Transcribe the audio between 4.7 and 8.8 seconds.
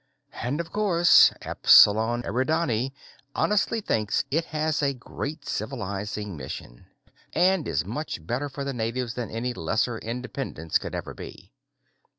a great civilizing mission, and is much better for the